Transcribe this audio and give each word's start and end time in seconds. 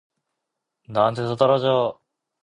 나한테서 0.87 1.35
떨어져! 1.35 1.99